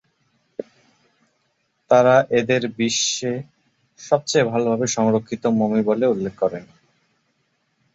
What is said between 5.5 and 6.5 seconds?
mummy বলে উল্লেখ